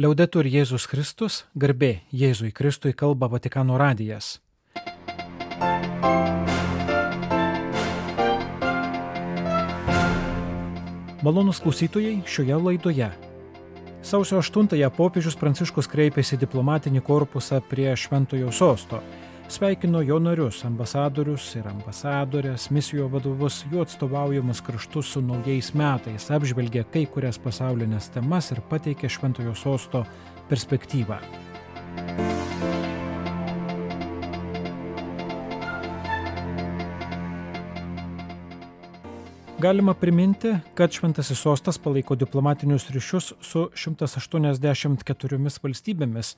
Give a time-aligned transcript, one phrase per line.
[0.00, 4.38] Liaudetur Jėzus Kristus, garbė Jėzui Kristui kalba Vatikano radijas.
[11.20, 13.10] Malonus klausytojai šioje laidoje.
[14.00, 19.02] Sausio 8-ąją popiežius Pranciškus kreipėsi diplomatinį korpusą prie Šventojo sosto
[19.50, 26.84] sveikino jo narius, ambasadorius ir ambasadorės, misijų vadovus, jų atstovaujamus kraštus su naujais metais, apžvelgė
[26.92, 30.04] kai kurias pasaulinės temas ir pateikė Šventojo sosto
[30.50, 31.18] perspektyvą.
[39.60, 46.36] Galima priminti, kad Šventasis sostas palaiko diplomatinius ryšius su 184 valstybėmis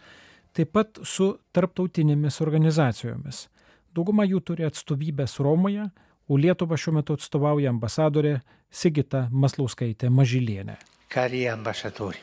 [0.56, 3.46] taip pat su tarptautinėmis organizacijomis.
[3.92, 5.88] Dauguma jų turi atstovybės Romoje,
[6.28, 8.38] o Lietuvą šiuo metu atstovauja ambasadorė
[8.72, 10.78] Sigita Maslauskaitė Mažylienė.
[11.12, 12.20] Cari ambasciatori,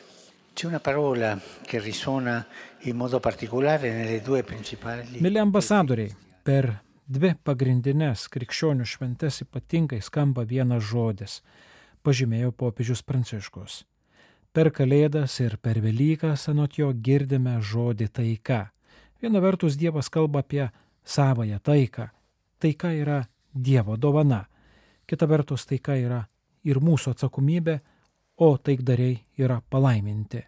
[0.54, 2.44] c'è una parola che risuona
[2.90, 5.20] in modo particolare nelle due principali.
[5.22, 6.10] Mėly ambasadoriai,
[6.42, 6.72] per
[7.06, 11.40] dvi pagrindinės krikščionių šventes ypatingai skamba vienas žodis,
[12.02, 13.84] pažymėjo popiežius Pranciškus.
[14.50, 18.72] Per Kalėdas ir per Velykas anot jo girdime žodį taika.
[19.22, 20.64] Viena vertus Dievas kalba apie
[21.06, 22.08] savoją taiką.
[22.58, 23.20] Taika yra
[23.54, 24.48] Dievo dovana.
[25.06, 26.24] Kita vertus taika yra
[26.66, 27.78] ir mūsų atsakomybė,
[28.42, 30.42] o taikdariai yra palaiminti.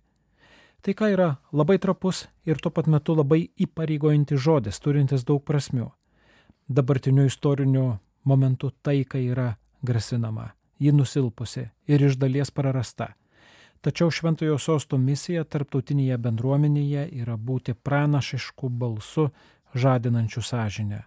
[0.83, 5.93] Taika yra labai trapus ir tuo pat metu labai įpareigojantis žodis, turintis daug prasmių.
[6.67, 7.87] Dabartiniu istoriniu
[8.25, 10.51] momentu taika yra grasinama,
[10.83, 13.13] ji nusilpusi ir iš dalies prarasta.
[13.83, 19.35] Tačiau Šventojo sosto misija tarptautinėje bendruomenėje yra būti pranašišku balsu,
[19.75, 21.03] žadinančiu sąžinę.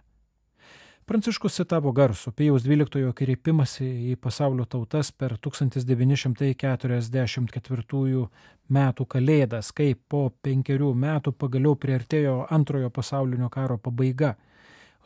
[1.08, 8.28] Pranciškus citavo garsų Pijaus XII kreipimąsi į pasaulio tautas per 1944
[8.68, 14.36] metų kalėdas, kai po penkerių metų pagaliau priartėjo antrojo pasaulinio karo pabaiga.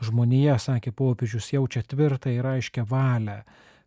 [0.02, 3.44] Žmonija, sakė popiežius, jaučia tvirtą ir aiškę valią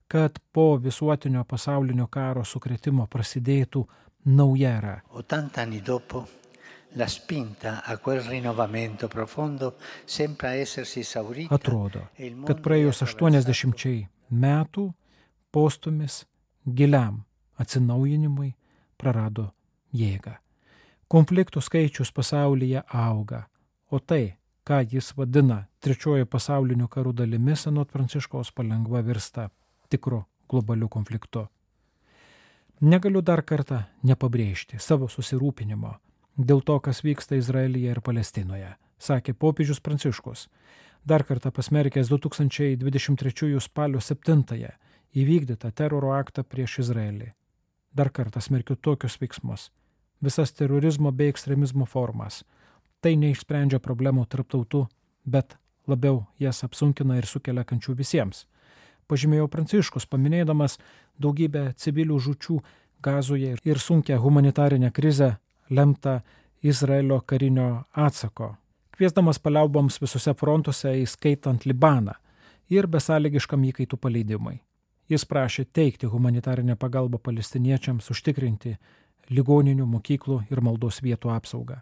[0.08, 3.84] kad po visuotinio pasaulinio karo sukretimo prasidėtų
[4.26, 4.96] nauja era.
[5.10, 6.26] 80 anni dopo,
[6.96, 9.76] la spinta a quel rinnovamento profondo
[10.06, 11.56] sembra essersi esaurita.
[11.56, 12.08] Atrodo,
[12.46, 14.92] kad praėjus 80 metų
[15.52, 16.24] postumis
[16.66, 17.24] giliam
[17.60, 18.54] atsinaujinimui
[18.98, 19.52] prarado
[19.94, 20.38] jėgą.
[21.10, 23.44] Konfliktų skaičius pasaulyje auga,
[23.94, 29.50] o tai, ką jis vadina trečiojo pasaulinio karų dalimis, anot Pranciškaus palengva virsta
[29.94, 31.48] tikru globaliu konfliktu.
[32.84, 35.94] Negaliu dar kartą nepabrėžti savo susirūpinimo
[36.38, 40.48] dėl to, kas vyksta Izraelyje ir Palestinoje, sakė popiežius Pranciškus,
[41.06, 44.74] dar kartą pasmerkęs 2023 spalio 7-ąją
[45.14, 47.32] įvykdytą teroro aktą prieš Izraelį.
[47.94, 49.70] Dar kartą smerkiu tokius veiksmus,
[50.22, 52.42] visas terorizmo bei ekstremizmo formas.
[53.04, 54.88] Tai neišsprendžia problemų tarptautų,
[55.26, 58.48] bet labiau jas apsunkina ir sukelia kančių visiems
[59.08, 60.80] pažymėjo Pranciškus, paminėdamas
[61.20, 62.60] daugybę civilių žučių
[63.04, 65.36] gazoje ir sunkę humanitarinę krizę
[65.70, 66.20] lemtą
[66.64, 68.56] Izraelio karinio atsako,
[68.96, 72.14] kviesdamas paliauboms visose frontuose, įskaitant Libaną
[72.72, 74.62] ir besąlygiškam įkaitų paleidimui.
[75.12, 78.78] Jis prašė teikti humanitarinę pagalbą palestiniečiams, užtikrinti
[79.30, 81.82] ligoninių, mokyklų ir maldos vietų apsaugą.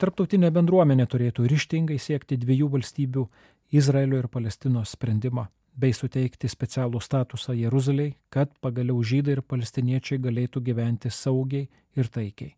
[0.00, 3.28] Tarptautinė bendruomenė turėtų ryštingai siekti dviejų valstybių-
[3.78, 5.46] Izraelio ir Palestinos sprendimo
[5.76, 12.54] bei suteikti specialų statusą Jeruzaliai, kad pagaliau žydai ir palestiniečiai galėtų gyventi saugiai ir taikiai.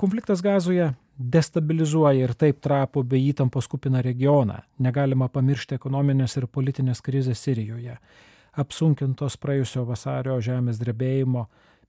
[0.00, 4.62] Konfliktas gazoje destabilizuoja ir taip trapo bei įtampos kupiną regioną.
[4.78, 7.98] Negalima pamiršti ekonominės ir politinės krizės Sirijoje.
[8.56, 11.44] Apsunkintos praėjusio vasario žemės drebėjimo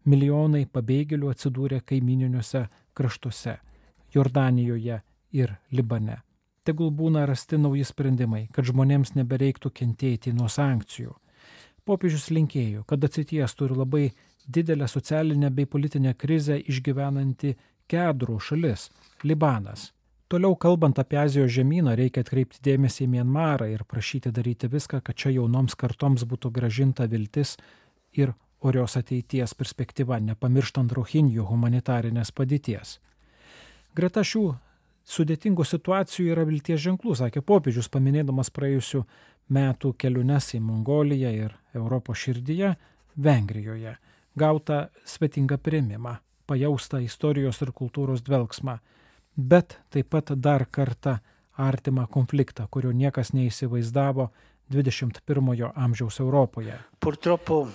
[0.05, 3.55] milijonai pabėgėlių atsidūrė kaimininiuose kraštuose-
[4.15, 5.01] Jordanijoje
[5.31, 6.19] ir Libane
[6.63, 11.15] tegul būna rasti nauji sprendimai, kad žmonėms nebereiktų kentėti nuo sankcijų.
[11.85, 14.03] Popiežius linkėjo, kad atsitiestų ir labai
[14.47, 17.55] didelę socialinę bei politinę krizę išgyvenanti
[17.89, 18.89] kedrų šalis-
[19.27, 19.91] Libanas.
[20.31, 25.15] Toliau kalbant apie Azijos žemyną, reikia atkreipti dėmesį į Mienmarą ir prašyti daryti viską, kad
[25.15, 27.57] čia jaunoms kartoms būtų gražinta viltis
[28.13, 32.99] ir orios ateities perspektyva, nepamirštant rohinijų humanitarinės padėties.
[33.93, 34.55] Greta šių
[35.07, 39.03] sudėtingų situacijų yra vilties ženklų, sakė popiežius, paminėdamas praėjusių
[39.51, 42.75] metų keliones į Mongoliją ir Europos širdyje,
[43.21, 43.97] Vengrijoje,
[44.39, 46.15] gautą svetingą primimą,
[46.47, 48.77] pajaustą istorijos ir kultūros dvelgsmą,
[49.35, 51.17] bet taip pat dar kartą
[51.59, 54.29] artimą konfliktą, kurio niekas neįsivaizdavo
[54.71, 56.77] 21 amžiaus Europoje.
[56.99, 57.67] Purtroppo,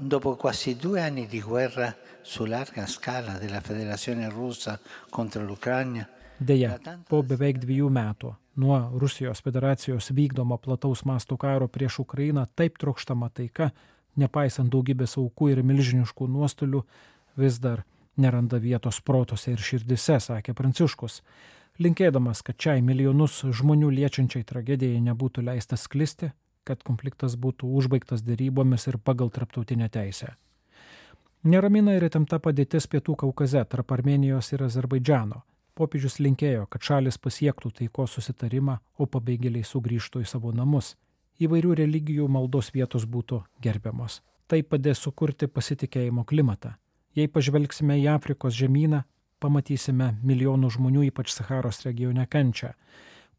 [0.00, 4.78] dopo quasi due anni di guerra, su larga scala della Federazione russa
[5.10, 6.08] contro l'Ucraina
[6.40, 12.78] Deja, po beveik dviejų metų nuo Rusijos federacijos vykdomo plataus masto karo prieš Ukrainą taip
[12.80, 13.70] trokštama taika,
[14.16, 16.80] nepaisant daugybės aukų ir milžiniškų nuostolių,
[17.36, 17.84] vis dar
[18.16, 21.20] neranda vietos protose ir širdise, sakė Pranciškus.
[21.80, 26.32] Linkėdamas, kad šiai milijonus žmonių liečiančiai tragedijai nebūtų leistas sklisti,
[26.64, 30.34] kad konfliktas būtų užbaigtas dėrybomis ir pagal traptautinę teisę.
[31.44, 37.72] Neramina ir įtempta padėtis Pietų Kaukaze tarp Armenijos ir Azerbaidžiano popiežius linkėjo, kad šalis pasiektų
[37.78, 40.96] taikos susitarimą, o pabėgėliai sugrįžtų į savo namus.
[41.40, 44.20] Įvairių religijų maldos vietos būtų gerbiamos.
[44.46, 46.74] Tai padės sukurti pasitikėjimo klimatą.
[47.14, 49.04] Jei pažvelgsime į Afrikos žemyną,
[49.40, 52.74] pamatysime milijonų žmonių, ypač Saharos regione, kančią,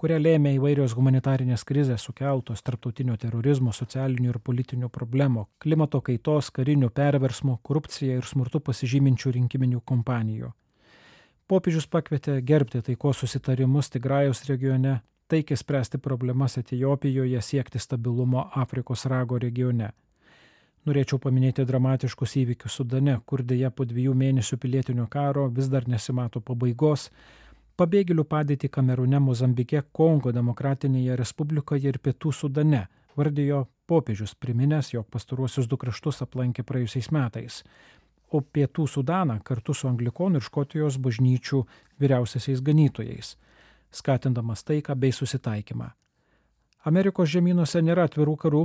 [0.01, 6.89] kurią lėmė įvairios humanitarinės krizės sukeltos tarptautinio terorizmo, socialinių ir politinių problemų, klimato kaitos, karinių
[6.89, 10.49] perversmų, korupcija ir smurtu pasižyminčių rinkiminių kompanijų.
[11.51, 19.39] Popiežius pakvietė gerbti taikos susitarimus Tigrajos regione, taikiai spręsti problemas Etijopijoje, siekti stabilumo Afrikos rago
[19.43, 19.89] regione.
[20.87, 26.39] Norėčiau paminėti dramatiškus įvykius Sudane, kur dėja po dviejų mėnesių pilietinio karo vis dar nesimato
[26.39, 27.09] pabaigos,
[27.75, 32.85] pabėgėlių padėtį Kamerune, Mozambike, Kongo demokratinėje respublikoje ir Pietų Sudane,
[33.19, 37.65] vardėjo popiežius, priminęs, jog pastaruosius du kraštus aplankė praėjusiais metais
[38.31, 41.63] o pietų Sudaną kartu su Anglikonų ir Škotijos bažnyčių
[42.01, 43.35] vyriausiaisiais ganytojais,
[43.91, 45.91] skatindamas taiką bei susitaikymą.
[46.87, 48.61] Amerikos žemynuose nėra atvirų karų,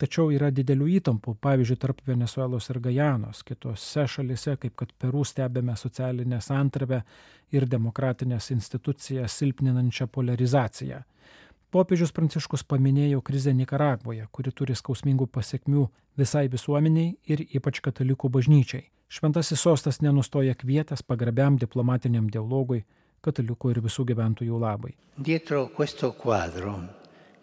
[0.00, 5.76] tačiau yra didelių įtampų, pavyzdžiui, tarp Venezuelos ir Gajanos, kitose šalise, kaip kad Perų stebėme
[5.76, 7.02] socialinę santravę
[7.52, 11.02] ir demokratinės institucijas silpninančią polarizaciją.
[11.70, 15.84] Popiežius Pranciškus paminėjo krizę Nikaragvoje, kuri turi skausmingų pasiekmių
[16.18, 18.88] visai visuomeniai ir ypač katalikų bažnyčiai.
[19.10, 22.84] Šventasis sostas nenustoja kvietęs pagarbiam diplomatiniam dialogui
[23.26, 24.94] katalikų ir visų gyventojų labai.
[25.18, 26.76] Dietro questo quadro,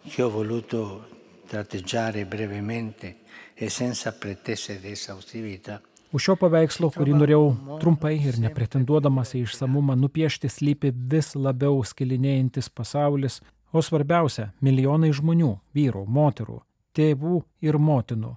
[0.08, 1.04] che ho voluto
[1.46, 3.16] tratteggiare brevemente
[3.54, 9.92] e senza pretese di esaustività, Už šio paveikslo, kurį norėjau trumpai ir nepretenduodamas į išsamumą
[10.00, 13.42] nupiešti, slypi vis labiau skilinėjantis pasaulis,
[13.72, 16.60] O svarbiausia- milijonai žmonių- vyrų, moterų,
[16.96, 18.36] tėvų ir motinų,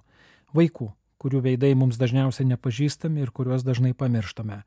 [0.54, 4.62] vaikų, kurių veidai mums dažniausiai nepažįstami ir kuriuos dažnai pamirštame.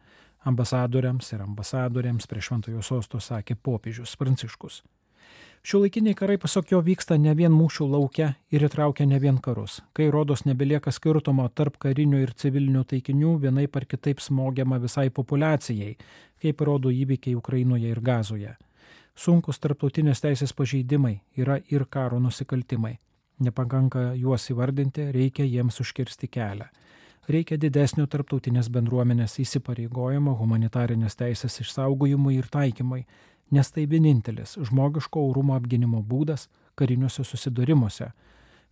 [0.48, 4.84] Ambasadoriams ir ambasadoriams prie Šventojo sosto sakė popiežius Pranciškus.
[5.66, 9.80] Šiuolaikiniai karai, pasak jo, vyksta ne vien mūšių laukia ir įtraukia ne vien karus.
[9.98, 15.96] Kai rodos nebelieka skirtumo tarp karinių ir civilinių taikinių, vienai par kitaip smogiama visai populacijai,
[16.38, 18.54] kaip rodo įvykiai Ukrainoje ir Gazoje.
[19.18, 23.00] Sunkus tarptautinės teisės pažeidimai yra ir karo nusikaltimai.
[23.40, 26.70] Nepakanka juos įvardinti, reikia jiems užkirsti kelią.
[27.28, 33.02] Reikia didesnio tarptautinės bendruomenės įsipareigojimo humanitarinės teisės išsaugojimui ir taikymui,
[33.52, 36.48] nes tai vienintelis žmogiško orumo apginimo būdas
[36.78, 38.12] kariniuose susidūrimuose,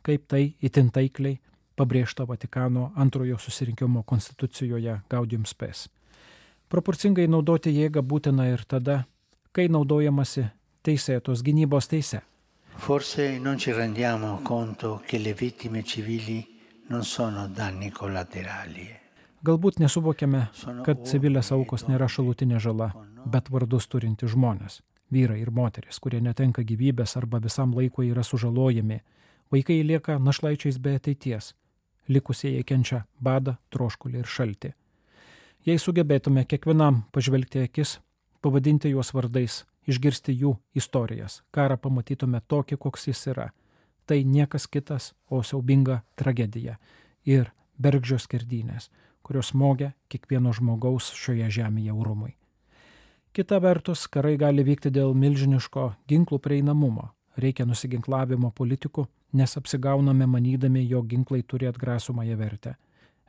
[0.05, 1.39] kaip tai itin taikliai
[1.75, 5.87] pabrėžta Vatikano antrojo susirinkimo konstitucijoje Gaudium Spes.
[6.69, 9.03] Proporcingai naudoti jėgą būtina ir tada,
[9.51, 10.45] kai naudojamasi
[10.85, 12.21] teisėtos gynybos teise.
[12.83, 16.45] Forse non ci rendiamo conto che le vittime civili
[16.87, 18.83] non sono danni collaterali.
[19.39, 20.41] Galbūt nesuvokiame,
[20.83, 22.89] kad civilės aukos nėra šalutinė žala,
[23.23, 24.81] bet vardus turinti žmonės-
[25.15, 28.99] vyrai ir moteris, kurie netenka gyvybės arba visam laikui yra sužalojami,
[29.49, 31.53] vaikai lieka našlaičiais be ateities,
[32.09, 34.73] likusieji kenčia badą, troškulį ir šaltį.
[35.63, 37.99] Jei sugebėtume kiekvienam pažvelgti akis,
[38.41, 43.49] pavadinti juos vardais, išgirsti jų istorijas, karą pamatytume tokį, koks jis yra.
[44.05, 46.77] Tai niekas kitas, o siaubinga tragedija
[47.25, 48.89] ir bergždžios skerdynės,
[49.23, 52.33] kurios smogia kiekvieno žmogaus šioje žemėje urumui.
[53.33, 57.09] Kita vertus, karai gali vykti dėl milžiniško ginklų prieinamumo.
[57.39, 62.75] Reikia nusiginklavimo politikų, nes apsigauname manydami, jog ginklai turi atgrasomąją vertę.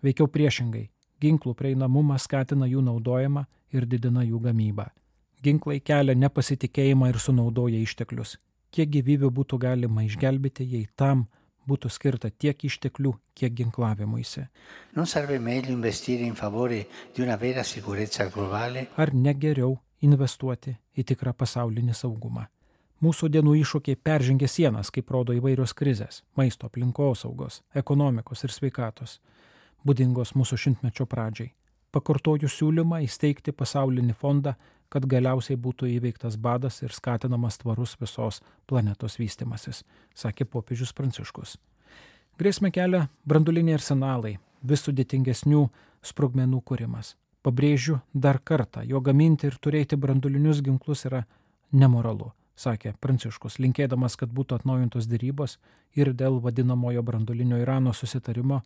[0.05, 0.91] Veikiau priešingai,
[1.25, 4.91] ginklų prieinamumas skatina jų naudojimą ir didina jų gamybą.
[5.45, 8.39] Ginklai kelia nepasitikėjimą ir sunaudoja išteklius.
[8.73, 11.27] Kiek gyvybių būtų galima išgelbėti, jei tam
[11.69, 14.47] būtų skirta tiek išteklių, kiek ginklavimuisi.
[18.97, 22.47] Ar negeriau investuoti į tikrą pasaulinį saugumą?
[23.05, 29.21] Mūsų dienų iššūkiai peržengia sienas, kaip rodo įvairios krizės- maisto, aplinkosaugos, ekonomikos ir sveikatos,
[29.85, 31.53] būdingos mūsų šimtmečio pradžiai.
[31.93, 34.55] Pakartoju siūlymą įsteigti pasaulinį fondą
[34.95, 38.39] kad galiausiai būtų įveiktas badas ir skatinamas tvarus visos
[38.71, 39.83] planetos vystimasis,
[40.15, 41.57] sakė popiežius Pranciškus.
[42.39, 45.67] Grėsmė kelia branduliniai arsenalai, vis sudėtingesnių
[46.07, 47.17] sprogmenų kūrimas.
[47.45, 51.25] Pabrėžiu dar kartą, jo gaminti ir turėti brandulinius ginklus yra
[51.75, 55.59] nemoralu, sakė Pranciškus, linkėdamas, kad būtų atnaujintos dėrybos
[55.99, 58.63] ir dėl vadinamojo brandulinio Irano susitarimo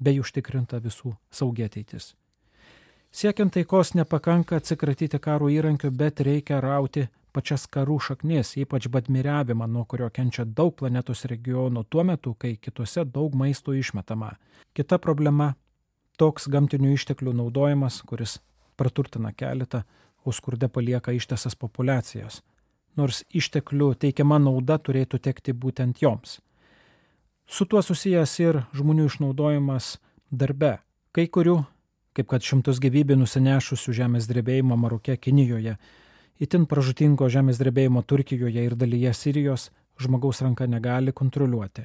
[0.00, 2.14] bei užtikrinta visų saugi ateitis.
[3.16, 9.86] Siekiant taikos nepakanka atsikratyti karo įrankių, bet reikia rauti pačias karų šaknis, ypač badmiriavimą, nuo
[9.88, 14.34] kurio kenčia daug planetos regionų tuo metu, kai kitose daug maisto išmetama.
[14.76, 15.54] Kita problema-
[16.20, 18.38] toks gamtinių išteklių naudojimas, kuris
[18.76, 19.84] praturtina keletą,
[20.24, 22.42] o skurde palieka ištesas populiacijas.
[22.96, 26.40] Nors išteklių teikiama nauda turėtų tekti būtent joms.
[27.46, 29.96] Su tuo susijęs ir žmonių išnaudojimas
[30.30, 30.78] darbe.
[31.12, 31.64] Kai kurių
[32.16, 35.74] kaip kad šimtus gyvybių nusinešusių žemės drebėjimo Marokė Kinijoje,
[36.40, 39.68] itin pražutingo žemės drebėjimo Turkijoje ir dalyje Sirijos
[40.00, 41.84] žmogaus ranka negali kontroliuoti.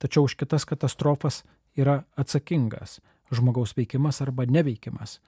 [0.00, 1.42] Tačiau už kitas katastrofas
[1.76, 2.98] yra atsakingas
[3.32, 5.20] žmogaus veikimas arba neveikimas,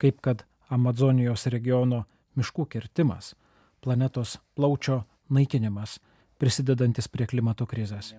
[0.00, 2.04] kaip kad Amazonijos regiono
[2.38, 3.34] miškų kirtimas,
[3.82, 5.98] planetos plaučio naikinimas,
[6.38, 8.14] prisidedantis prie klimato krizės.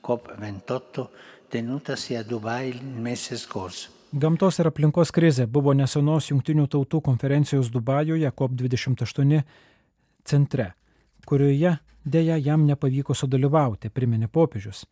[0.00, 1.06] COP28
[1.52, 3.99] tenutasi a Dubai il mese scorso.
[4.10, 9.42] Gamtos ir aplinkos krizė buvo nesenos Junktinių tautų konferencijos Dubajuje COP28
[10.26, 10.66] centre,
[11.22, 14.82] kurioje dėja jam nepavyko sudalyvauti, priminė popiežius.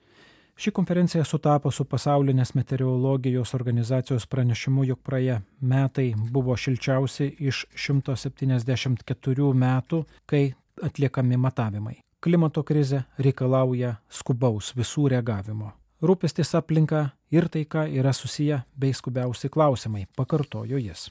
[0.54, 9.50] Ši konferencija sutapo su pasaulinės meteorologijos organizacijos pranešimu, jog praėję metai buvo šilčiausi iš 174
[9.64, 10.44] metų, kai
[10.78, 11.96] atliekami matavimai.
[12.22, 15.74] Klimato krizė reikalauja skubaus visų reagavimo.
[15.98, 21.08] Rūpestis aplinka ir taika yra susiję bei skubiausi klausimai, pakartojo jis.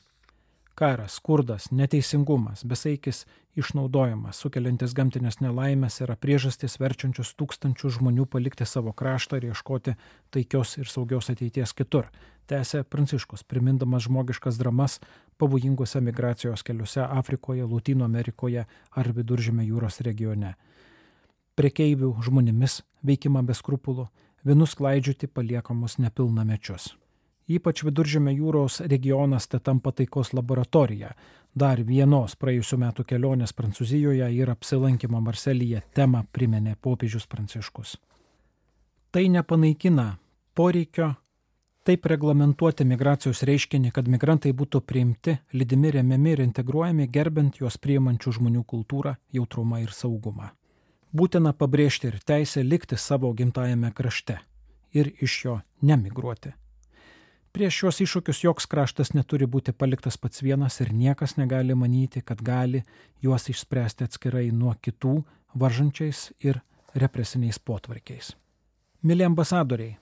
[0.80, 3.26] Karas, skurdas, neteisingumas, besaikis
[3.60, 9.98] išnaudojimas, sukeliantis gamtinės nelaimės yra priežastis verčiančius tūkstančių žmonių palikti savo kraštą ir ieškoti
[10.32, 12.08] taikios ir saugios ateities kitur,
[12.48, 15.02] tęsė Pranciškus, primindamas žmogiškas dramas
[15.38, 18.64] pavojingose migracijos keliuose Afrikoje, Latino Amerikoje
[18.96, 20.54] ar Viduržėme jūros regione.
[21.60, 24.08] Prekeivių žmonėmis veikimą be skrupulų
[24.48, 26.96] vienus klaidžiuoti paliekamus nepilnamečius.
[27.48, 31.14] Ypač viduržėme jūros regionas te tampa taikos laboratorija.
[31.56, 37.96] Dar vienos praėjusiu metu kelionės Prancūzijoje ir apsilankimo Marselyje temą priminė popiežius Pranciškus.
[39.12, 40.10] Tai nepanaikina
[40.54, 41.14] poreikio
[41.88, 48.40] taip reglamentuoti migracijos reiškinį, kad migrantai būtų priimti, lydimi, remiami ir integruojami, gerbent juos priimančių
[48.42, 50.52] žmonių kultūrą, jautrumą ir saugumą
[51.14, 54.40] būtina pabrėžti ir teisę likti savo gimtajame krašte
[54.94, 56.54] ir iš jo nemigruoti.
[57.52, 62.42] Prieš šios iššūkius joks kraštas neturi būti paliktas pats vienas ir niekas negali manyti, kad
[62.42, 62.84] gali
[63.22, 65.24] juos išspręsti atskirai nuo kitų
[65.58, 66.60] varžančiais ir
[66.94, 68.36] represiniais potvarkiais.
[69.02, 69.98] Mili ambasadoriai,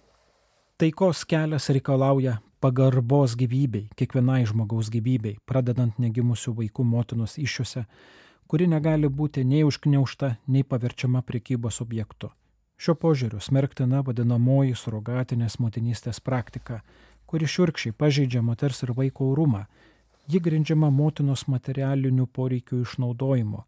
[0.77, 7.85] taikos kelias reikalauja pagarbos gyvybei, kiekvienai žmogaus gyvybei, pradedant negimusių vaikų motinos iššiose
[8.47, 12.31] kuri negali būti nei užkniaušta, nei paverčiama priekybos objektu.
[12.77, 16.81] Šiuo požiūriu smerktina vadinamoji surogatinės motinystės praktika,
[17.25, 19.65] kuri šiurkščiai pažeidžia moters ir vaiko orumą.
[20.27, 23.63] Ji grindžiama motinos materialinių poreikių išnaudojimu.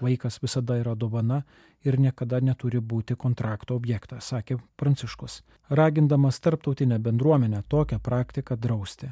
[0.00, 1.42] Vaikas visada yra dovana
[1.82, 9.10] ir niekada neturi būti kontrakto objektas, sakė Pranciškus, ragindamas tarptautinę bendruomenę tokią praktiką drausti.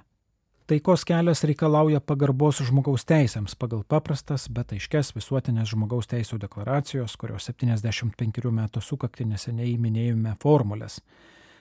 [0.66, 7.50] Taikos kelias reikalauja pagarbos žmogaus teisėms pagal paprastas, bet aiškes visuotinės žmogaus teisų deklaracijos, kurios
[7.50, 11.02] 75 metų sukakti neseniai minėjome formulės.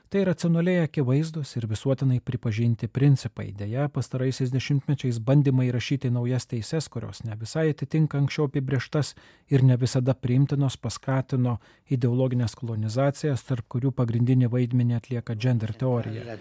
[0.07, 3.50] Tai racionaliai akivaizdus ir visuotinai pripažinti principai.
[3.51, 9.17] Deja, pastaraisiais dešimtmečiais bandymai rašyti naujas teises, kurios ne visai atitinka anksčiau apibrieštas
[9.51, 11.57] ir ne visada priimtinos, paskatino
[11.91, 16.39] ideologinės kolonizacijas, tarp kurių pagrindinį vaidmenį atlieka gender teorija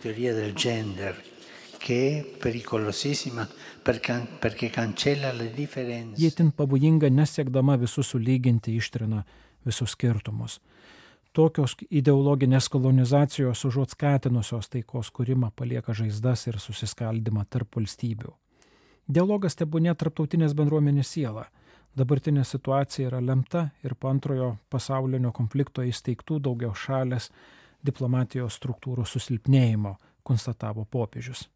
[1.83, 3.49] che è pericolosissima
[3.83, 6.21] perché cancella le differenze.
[6.21, 9.25] Jie tin pavojinga nesiekdama visus sulyginti ištrina
[9.67, 10.61] visus skirtumus.
[11.33, 18.31] Tokios ideologinės kolonizacijos užuot skatinusios taikos kūrimą palieka žaizdas ir susiskaldimą tarp valstybių.
[19.09, 21.49] Dialogas tebūnė tarptautinės bendruomenės siela.
[21.99, 27.33] Dabartinė situacija yra lemta ir po antrojo pasaulinio konflikto įsteigtų daugiau šalės
[27.83, 31.49] diplomatijos struktūrų susilpnėjimo, konstatavo popiežius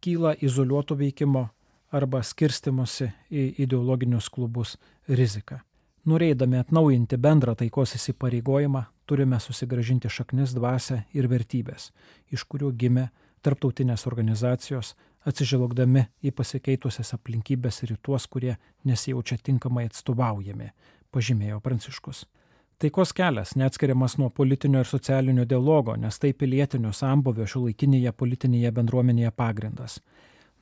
[0.00, 1.48] kyla izoliuoto veikimo
[1.92, 4.76] arba skirstimosi į ideologinius klubus
[5.08, 5.62] rizika.
[6.08, 11.90] Norėdami atnaujinti bendrą taikos įsipareigojimą, turime susigražinti šaknis dvasę ir vertybės,
[12.32, 13.08] iš kurių gimė
[13.44, 14.94] tarptautinės organizacijos,
[15.28, 18.56] atsižvelgdami į pasikeitusias aplinkybės ir į tuos, kurie
[18.88, 20.70] nesijaučia tinkamai atstovaujami,
[21.12, 22.24] pažymėjo Pranciškus.
[22.78, 29.32] Taikos kelias neatskiriamas nuo politinio ir socialinio dialogo, nes tai pilietinio sambuvio šiuolaikinėje politinėje bendruomenėje
[29.34, 29.96] pagrindas.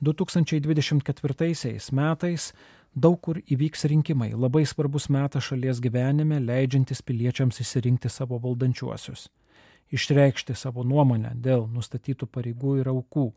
[0.01, 2.47] 2024 metais
[2.95, 9.29] daug kur įvyks rinkimai, labai svarbus metas šalies gyvenime, leidžiantis piliečiams įsirinkti savo valdančiuosius,
[9.93, 13.27] išreikšti savo nuomonę dėl nustatytų pareigų ir aukų,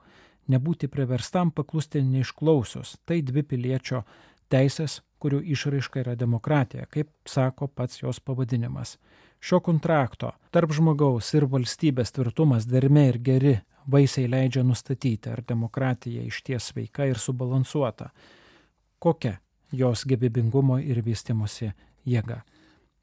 [0.49, 2.96] nebūti priverstam paklusti neišklausius.
[3.04, 4.06] Tai dvi piliečio
[4.50, 8.97] teisės, kurių išraiška yra demokratija, kaip sako pats jos pavadinimas.
[9.40, 13.54] Šio kontrakto tarp žmogaus ir valstybės tvirtumas, dermė ir geri
[13.90, 18.11] vaisiai leidžia nustatyti, ar demokratija iš ties sveika ir subalansuota,
[18.99, 19.38] kokia
[19.73, 21.73] jos gyvybingumo ir vystimosi
[22.04, 22.42] jėga.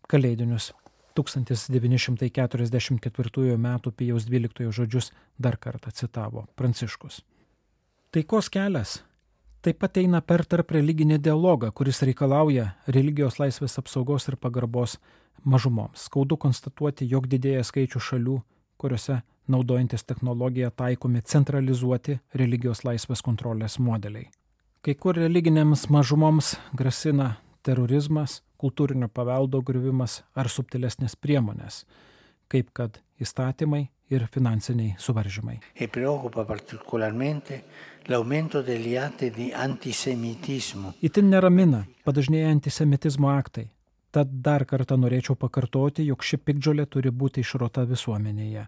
[0.07, 0.73] Kalėdinius
[1.17, 3.79] 1944 m.
[3.97, 7.21] Pijaus XII žodžius dar kartą citavo Pranciškus.
[8.11, 9.03] Taikos kelias
[9.61, 14.97] taip pat eina per tarp religinį dialogą, kuris reikalauja religijos laisvės apsaugos ir pagarbos
[15.43, 16.07] mažumoms.
[16.07, 18.37] Skaudu konstatuoti, jog didėja skaičių šalių,
[18.77, 24.27] kuriuose naudojantis technologiją taikomi centralizuoti religijos laisvės kontrolės modeliai.
[24.81, 31.85] Kai kur religinėms mažumoms grasina terorizmas, kultūrinio paveldo griuvimas ar subtilesnės priemonės,
[32.51, 35.57] kaip kad įstatymai ir finansiniai suvaržymai.
[41.03, 43.67] Itin neramina padažnėję antisemitizmo aktai.
[44.15, 48.63] Tad dar kartą norėčiau pakartoti, jog ši pikdžiolė turi būti išrota visuomenėje.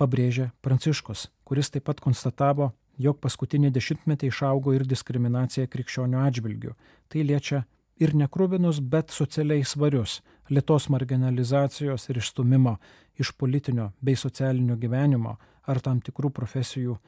[0.00, 6.72] Pabrėžia Pranciškus, kuris taip pat konstatavo, jog paskutinį dešimtmetį išaugo ir diskriminacija krikščionių atžvilgių.
[7.12, 7.62] Tai liečia
[8.00, 10.20] ir nekrūvinus, bet socialiai svarius-
[10.54, 12.76] lietos marginalizacijos ir išstumimo
[13.18, 15.36] iš politinio bei socialinio gyvenimo
[15.66, 16.98] ar tam tikrų profesijų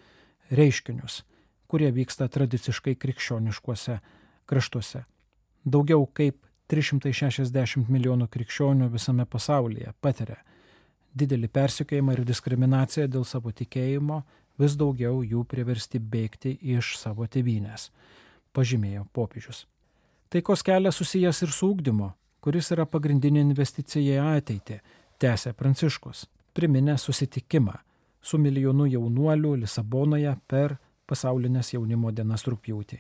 [0.51, 1.23] reiškinius,
[1.69, 4.01] kurie vyksta tradiciškai krikščioniškuose
[4.47, 5.05] kraštuose.
[5.65, 10.39] Daugiau kaip 360 milijonų krikščionių visame pasaulyje patiria
[11.17, 14.23] didelį persikėjimą ir diskriminaciją dėl savo tikėjimo,
[14.61, 17.91] vis daugiau jų priversti bėgti iš savo tėvynės,
[18.57, 19.65] pažymėjo popiežius.
[20.29, 22.11] Taikos kelias susijęs ir su ūkdymu,
[22.43, 24.81] kuris yra pagrindinė investicija į ateitį,
[25.23, 27.77] tęsė Pranciškus, priminę susitikimą
[28.27, 32.99] su milijonu jaunuolių Lisabonoje per pasaulinės jaunimo dienas rūpjūtį.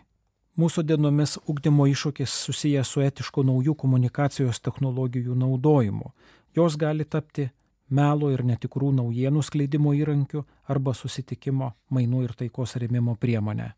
[0.56, 6.12] Mūsų dienomis ūkdymo iššūkis susijęs su etišku naujų komunikacijos technologijų naudojimu.
[6.56, 7.50] Jos gali tapti
[7.90, 13.72] melo ir netikrų naujienų skleidimo įrankiu arba susitikimo, mainų ir taikos remimo priemonė.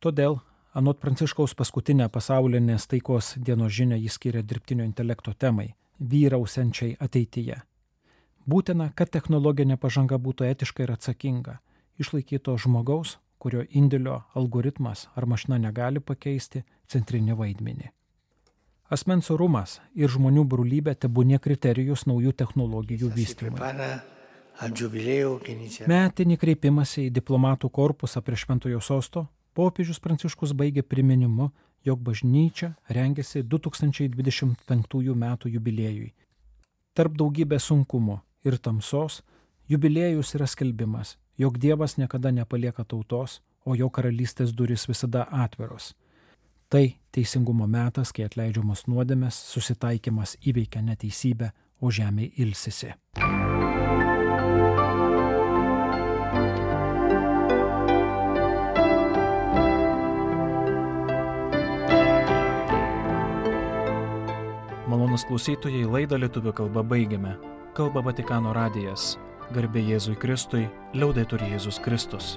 [0.00, 0.38] Todėl
[0.74, 5.68] Anot Pranciškaus paskutinę pasaulinės taikos dienos žinę jis skiria dirbtinio intelekto temai-
[6.10, 7.60] vyrausiančiai ateityje.
[8.48, 11.58] Būtina, kad technologinė pažanga būtų etiška ir atsakinga,
[11.98, 17.88] išlaikyto žmogaus, kurio indėlio algoritmas ar mašina negali pakeisti, centrinį vaidmenį.
[18.90, 23.60] Asmens orumas ir žmonių brūlybė tebūnė kriterijus naujų technologijų vystymui.
[25.86, 31.50] Metinį kreipimąsi į diplomatų korpusą prie Šventojo sosto popiežius Pranciškus baigė priminimu,
[31.84, 36.12] jog bažnyčia rengiasi 2025 metų jubiliejui.
[36.94, 39.22] Tarp daugybės sunkumo ir tamsos
[39.68, 45.94] jubiliejus yra skelbimas, jog Dievas niekada nepalieka tautos, o jo karalystės duris visada atviros.
[46.68, 52.94] Tai teisingumo metas, kai atleidžiamos nuodėmės, susitaikymas įveikia neteisybę, o žemė ilsisi.
[65.14, 67.36] Malonus klausytojai laidą lietuvių kalbą baigiame.
[67.78, 69.12] Kalba Vatikano radijas.
[69.54, 72.32] Garbė Jėzui Kristui, liaudai turi Jėzus Kristus.